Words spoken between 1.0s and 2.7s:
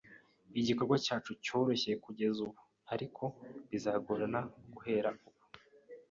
cyacu cyoroshye kugeza ubu,